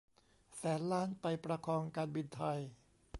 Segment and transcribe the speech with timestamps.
[0.57, 2.59] แสนล้านไปประคองการบินไทย